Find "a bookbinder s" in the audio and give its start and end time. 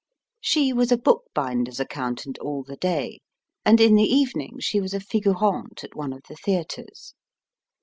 0.91-1.79